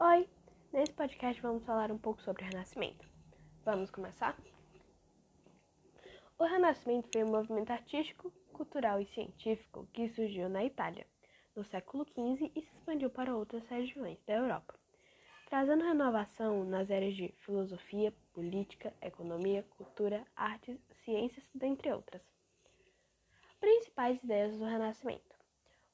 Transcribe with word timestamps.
Oi! 0.00 0.28
Nesse 0.72 0.92
podcast 0.92 1.40
vamos 1.40 1.64
falar 1.64 1.92
um 1.92 1.96
pouco 1.96 2.20
sobre 2.20 2.42
o 2.42 2.46
Renascimento. 2.46 3.08
Vamos 3.64 3.92
começar? 3.92 4.36
O 6.36 6.44
Renascimento 6.44 7.08
foi 7.12 7.22
um 7.22 7.30
movimento 7.30 7.70
artístico, 7.70 8.32
cultural 8.52 9.00
e 9.00 9.06
científico 9.06 9.88
que 9.92 10.08
surgiu 10.08 10.48
na 10.48 10.64
Itália 10.64 11.06
no 11.54 11.64
século 11.64 12.04
XV 12.04 12.50
e 12.56 12.62
se 12.62 12.74
expandiu 12.74 13.08
para 13.08 13.36
outras 13.36 13.64
regiões 13.68 14.18
da 14.26 14.34
Europa, 14.34 14.74
trazendo 15.48 15.84
renovação 15.84 16.64
nas 16.64 16.90
áreas 16.90 17.14
de 17.14 17.28
filosofia, 17.44 18.12
política, 18.32 18.92
economia, 19.00 19.62
cultura, 19.76 20.26
artes, 20.34 20.76
ciências, 21.04 21.48
dentre 21.54 21.92
outras. 21.92 22.20
Principais 23.60 24.20
ideias 24.24 24.58
do 24.58 24.64
Renascimento. 24.64 25.34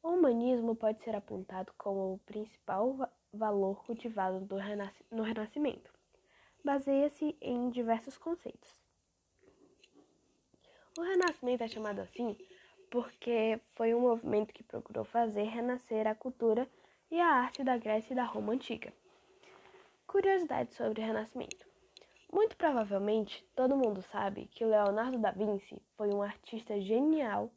O 0.03 0.12
humanismo 0.12 0.75
pode 0.75 1.05
ser 1.05 1.14
apontado 1.14 1.71
como 1.77 2.14
o 2.14 2.19
principal 2.21 2.96
valor 3.33 3.85
cultivado 3.85 4.47
no 5.11 5.23
Renascimento. 5.23 5.91
Baseia-se 6.65 7.37
em 7.41 7.70
diversos 7.70 8.19
conceitos. 8.19 8.83
O 10.98 11.03
Renascimento 11.03 11.62
é 11.62 11.69
chamado 11.69 12.01
assim 12.01 12.37
porque 12.91 13.61
foi 13.77 13.95
um 13.95 14.01
movimento 14.01 14.53
que 14.53 14.65
procurou 14.65 15.05
fazer 15.05 15.45
renascer 15.45 16.09
a 16.09 16.15
cultura 16.15 16.69
e 17.11 17.20
a 17.20 17.27
arte 17.27 17.62
da 17.62 17.79
Grécia 17.79 18.12
e 18.12 18.16
da 18.16 18.25
Roma 18.25 18.53
antiga. 18.53 18.93
Curiosidades 20.09 20.77
sobre 20.77 21.01
o 21.01 21.06
Renascimento. 21.06 21.65
Muito 22.33 22.56
provavelmente, 22.56 23.45
todo 23.55 23.77
mundo 23.77 24.03
sabe 24.03 24.47
que 24.47 24.65
Leonardo 24.65 25.19
da 25.19 25.31
Vinci 25.31 25.81
foi 25.97 26.12
um 26.12 26.23
artista 26.23 26.81
genial 26.81 27.51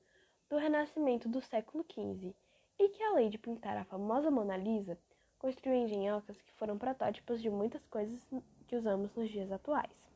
do 0.50 0.58
Renascimento 0.58 1.28
do 1.28 1.42
século 1.42 1.84
XV 1.92 2.34
e 2.80 2.90
que, 2.90 3.04
além 3.04 3.30
de 3.30 3.40
pintar 3.40 3.76
a 3.78 3.86
famosa 3.86 4.30
Mona 4.30 4.58
Lisa, 4.58 4.98
construiu 5.44 5.76
engenhocas 5.76 6.42
que 6.42 6.54
foram 6.54 6.78
protótipos 6.78 7.42
de 7.42 7.50
muitas 7.50 7.86
coisas 7.88 8.26
que 8.66 8.78
usamos 8.78 9.14
nos 9.14 9.30
dias 9.30 9.52
atuais. 9.52 10.10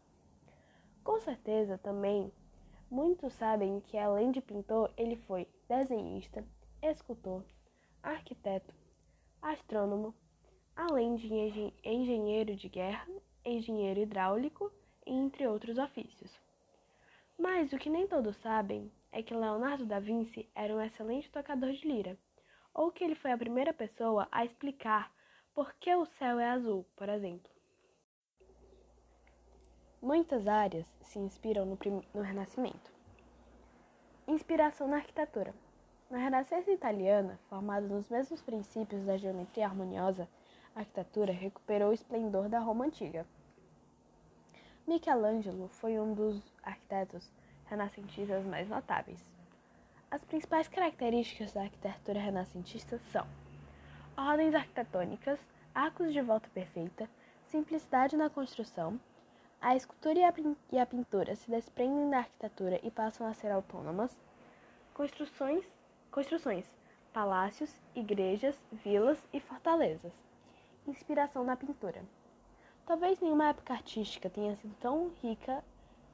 Com 1.03 1.19
certeza, 1.19 1.78
também, 1.78 2.31
muitos 2.89 3.34
sabem 3.34 3.81
que, 3.81 3.97
além 3.97 4.31
de 4.31 4.39
pintor, 4.39 4.89
ele 4.95 5.17
foi 5.17 5.45
desenhista, 5.67 6.47
escultor, 6.81 7.44
arquiteto, 8.02 8.73
astrônomo, 9.42 10.16
além 10.73 11.16
de 11.16 11.28
engenheiro 11.84 12.56
de 12.56 12.69
guerra, 12.69 13.06
engenheiro 13.44 14.00
hidráulico, 14.00 14.72
entre 15.06 15.45
outros 15.45 15.78
ofícios. 15.78 16.39
Mas 17.38 17.73
o 17.73 17.78
que 17.78 17.89
nem 17.89 18.08
todos 18.08 18.38
sabem 18.38 18.89
é 19.12 19.22
que 19.22 19.34
Leonardo 19.34 19.86
da 19.86 20.00
Vinci 20.00 20.50
era 20.56 20.73
um 20.73 20.81
excelente 20.81 21.30
tocador 21.30 21.73
de 21.73 21.86
lira, 21.86 22.17
ou 22.73 22.94
que 22.94 23.03
ele 23.03 23.16
foi 23.16 23.34
a 23.34 23.38
primeira 23.38 23.73
pessoa 23.73 24.25
a 24.31 24.45
explicar 24.45 25.16
por 25.58 25.73
que 25.80 25.95
o 25.95 26.05
céu 26.05 26.39
é 26.39 26.52
azul, 26.52 26.86
por 26.95 27.09
exemplo. 27.09 27.52
Muitas 30.00 30.47
áreas 30.47 30.86
se 31.02 31.17
inspiram 31.17 31.66
no, 31.66 31.80
no 32.13 32.22
Renascimento. 32.22 32.91
Inspiração 34.28 34.88
na 34.88 34.97
arquitetura. 34.97 35.55
Na 36.11 36.19
Renascença 36.19 36.69
italiana, 36.69 37.39
formada 37.50 37.88
nos 37.88 38.08
mesmos 38.08 38.39
princípios 38.39 39.03
da 39.03 39.17
geometria 39.17 39.66
harmoniosa, 39.66 40.30
a 40.75 40.81
arquitetura 40.81 41.33
recuperou 41.33 41.89
o 41.89 41.94
esplendor 41.94 42.47
da 42.50 42.59
Roma 42.59 42.85
antiga. 42.85 43.25
Michelangelo 44.85 45.69
foi 45.69 46.00
um 46.00 46.13
dos 46.13 46.39
arquitetos 46.61 47.31
renascentistas 47.66 48.45
mais 48.45 48.69
notáveis. 48.69 49.25
As 50.11 50.23
principais 50.23 50.67
características 50.67 51.52
da 51.52 51.63
arquitetura 51.63 52.19
renascentista 52.19 53.00
são 53.11 53.25
ordens 54.17 54.55
arquitetônicas, 54.55 55.39
arcos 55.75 56.11
de 56.11 56.21
volta 56.21 56.49
perfeita, 56.49 57.07
simplicidade 57.45 58.17
na 58.17 58.31
construção, 58.31 58.99
a 59.61 59.75
escultura 59.75 60.33
e 60.71 60.79
a 60.79 60.85
pintura 60.85 61.35
se 61.35 61.49
desprendem 61.49 62.09
da 62.09 62.17
arquitetura 62.19 62.79
e 62.81 62.89
passam 62.89 63.27
a 63.27 63.33
ser 63.33 63.51
autônomas, 63.51 64.17
construções, 64.94 65.63
construções, 66.11 66.66
palácios, 67.13 67.79
igrejas, 67.95 68.56
vilas 68.72 69.23
e 69.31 69.39
fortalezas. 69.39 70.13
Inspiração 70.88 71.44
na 71.44 71.56
pintura. 71.56 72.03
Talvez 72.85 73.19
nenhuma 73.19 73.50
época 73.50 73.73
artística 73.73 74.29
tenha 74.29 74.56
sido 74.56 74.73
tão 74.79 75.11
rica, 75.22 75.63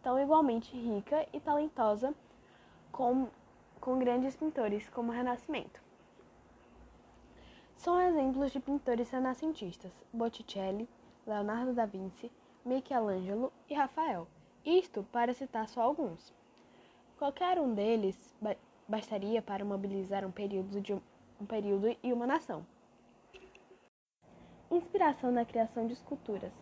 tão 0.02 0.19
igualmente 0.19 0.75
rica 0.75 1.28
e 1.31 1.40
talentosa 1.40 2.13
como, 2.92 3.30
com 3.80 4.00
grandes 4.00 4.36
pintores 4.36 4.90
como 4.90 5.12
o 5.12 5.16
Renascimento. 5.16 5.83
São 7.84 8.00
exemplos 8.00 8.54
de 8.54 8.62
pintores 8.62 9.10
renascentistas 9.10 9.92
Botticelli, 10.14 10.88
Leonardo 11.28 11.74
da 11.74 11.86
Vinci, 11.86 12.32
Michelangelo 12.64 13.52
e 13.70 13.74
Rafael, 13.74 14.26
isto 14.66 15.04
para 15.12 15.34
citar 15.34 15.68
só 15.68 15.82
alguns. 15.82 16.34
Qualquer 17.18 17.60
um 17.60 17.74
deles 17.74 18.34
bastaria 18.88 19.42
para 19.42 19.66
mobilizar 19.66 20.26
um 20.26 20.32
período, 20.32 20.80
de 20.80 20.94
um 20.94 21.46
período 21.46 21.94
e 22.02 22.14
uma 22.14 22.26
nação. 22.26 22.66
Inspiração 24.72 25.30
na 25.30 25.44
criação 25.44 25.86
de 25.86 25.92
esculturas. 25.92 26.54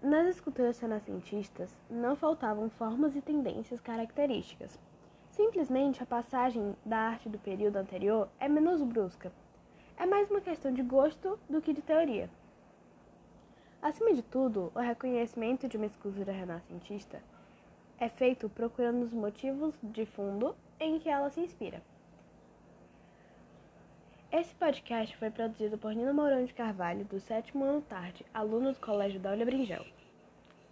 Nas 0.00 0.26
esculturas 0.26 0.80
renascentistas 0.80 1.76
não 1.90 2.16
faltavam 2.16 2.70
formas 2.70 3.14
e 3.14 3.20
tendências 3.20 3.78
características. 3.78 4.80
Simplesmente 5.28 6.02
a 6.02 6.06
passagem 6.06 6.74
da 6.82 6.96
arte 6.96 7.28
do 7.28 7.38
período 7.38 7.76
anterior 7.76 8.30
é 8.40 8.48
menos 8.48 8.80
brusca. 8.80 9.30
É 9.96 10.06
mais 10.06 10.30
uma 10.30 10.40
questão 10.40 10.72
de 10.72 10.82
gosto 10.82 11.38
do 11.48 11.60
que 11.60 11.72
de 11.72 11.82
teoria. 11.82 12.28
Acima 13.80 14.14
de 14.14 14.22
tudo, 14.22 14.72
o 14.74 14.78
reconhecimento 14.78 15.68
de 15.68 15.76
uma 15.76 15.86
escultura 15.86 16.32
renascentista 16.32 17.22
é 17.98 18.08
feito 18.08 18.48
procurando 18.48 19.02
os 19.02 19.12
motivos 19.12 19.74
de 19.82 20.04
fundo 20.06 20.56
em 20.80 20.98
que 20.98 21.08
ela 21.08 21.30
se 21.30 21.40
inspira. 21.40 21.82
Esse 24.30 24.54
podcast 24.54 25.16
foi 25.16 25.30
produzido 25.30 25.76
por 25.76 25.94
Nina 25.94 26.12
Mourão 26.12 26.44
de 26.44 26.54
Carvalho, 26.54 27.04
do 27.04 27.20
sétimo 27.20 27.64
ano 27.64 27.82
tarde, 27.82 28.24
aluno 28.32 28.72
do 28.72 28.80
Colégio 28.80 29.20
Dália 29.20 29.44
Bringel. 29.44 29.84